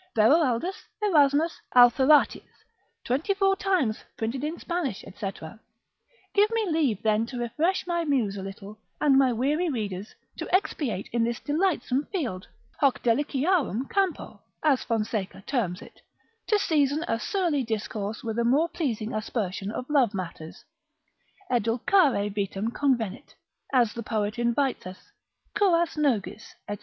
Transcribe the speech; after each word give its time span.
Beroaldus, 0.15 0.87
Erasmus, 1.03 1.61
Alpheratius, 1.75 2.49
twenty 3.03 3.35
four 3.35 3.55
times 3.55 4.03
printed 4.17 4.43
in 4.43 4.57
Spanish, 4.57 5.01
&c. 5.03 5.31
Give 6.33 6.49
me 6.49 6.65
leave 6.71 7.03
then 7.03 7.27
to 7.27 7.37
refresh 7.37 7.85
my 7.85 8.03
muse 8.03 8.35
a 8.35 8.41
little, 8.41 8.79
and 8.99 9.15
my 9.19 9.31
weary 9.31 9.69
readers, 9.69 10.15
to 10.37 10.47
expatiate 10.51 11.07
in 11.13 11.23
this 11.23 11.39
delightsome 11.39 12.05
field, 12.11 12.47
hoc 12.79 13.03
deliciarum 13.03 13.87
campo, 13.91 14.41
as 14.63 14.81
Fonseca 14.83 15.43
terms 15.45 15.83
it, 15.83 16.01
to 16.47 16.57
season 16.57 17.05
a 17.07 17.19
surly 17.19 17.61
discourse 17.61 18.23
with 18.23 18.39
a 18.39 18.43
more 18.43 18.69
pleasing 18.69 19.13
aspersion 19.13 19.69
of 19.71 19.87
love 19.87 20.15
matters: 20.15 20.65
Edulcare 21.51 22.33
vitam 22.33 22.71
convenit, 22.71 23.35
as 23.71 23.93
the 23.93 24.01
poet 24.01 24.39
invites 24.39 24.87
us, 24.87 25.11
curas 25.55 25.95
nugis, 25.95 26.55
&c. 26.67 26.79